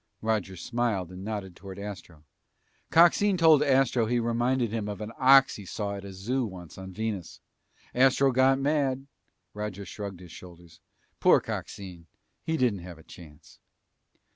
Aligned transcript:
Roger 0.23 0.55
smiled 0.55 1.11
and 1.11 1.23
nodded 1.23 1.55
toward 1.55 1.77
Astro. 1.77 2.23
"Coxine 2.89 3.37
told 3.37 3.61
Astro 3.61 4.07
he 4.07 4.19
reminded 4.19 4.71
him 4.71 4.89
of 4.89 4.99
an 4.99 5.11
ox 5.19 5.57
he 5.57 5.65
saw 5.67 5.93
at 5.95 6.03
a 6.03 6.11
zoo 6.11 6.43
once 6.43 6.75
on 6.75 6.91
Venus. 6.91 7.39
Astro 7.93 8.31
got 8.31 8.57
mad" 8.57 9.05
Roger 9.53 9.85
shrugged 9.85 10.19
his 10.19 10.31
shoulders. 10.31 10.79
"Poor 11.19 11.39
Coxine, 11.39 12.07
he 12.43 12.57
didn't 12.57 12.79
have 12.79 12.97
a 12.97 13.03
chance!" 13.03 13.59